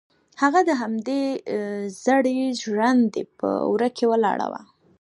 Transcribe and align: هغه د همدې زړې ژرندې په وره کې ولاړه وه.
هغه 0.41 0.59
د 0.69 0.71
همدې 0.81 1.23
زړې 2.03 2.39
ژرندې 2.61 3.23
په 3.37 3.49
وره 3.71 3.89
کې 3.95 4.05
ولاړه 4.11 4.47
وه. 4.51 4.61